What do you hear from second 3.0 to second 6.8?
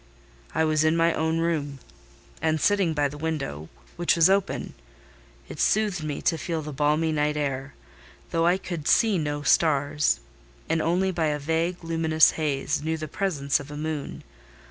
the window, which was open: it soothed me to feel the